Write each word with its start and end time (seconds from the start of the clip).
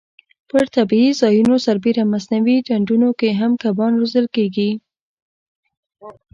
پر 0.49 0.63
طبیعي 0.75 1.11
ځایونو 1.21 1.55
سربېره 1.65 2.03
مصنوعي 2.13 2.57
ډنډونو 2.67 3.09
کې 3.19 3.29
هم 3.39 3.51
کبان 3.63 3.91
روزل 3.99 4.25
کېږي. 4.35 4.71